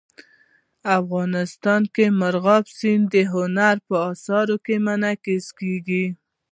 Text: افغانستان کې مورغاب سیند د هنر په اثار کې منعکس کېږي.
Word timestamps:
افغانستان 0.99 1.81
کې 1.95 2.05
مورغاب 2.19 2.65
سیند 2.77 3.03
د 3.13 3.15
هنر 3.33 3.75
په 3.87 3.95
اثار 4.11 4.47
کې 4.65 4.75
منعکس 4.85 5.45
کېږي. 5.59 6.05